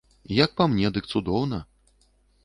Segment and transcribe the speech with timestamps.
[0.43, 1.59] Як па мне, дык цудоўна.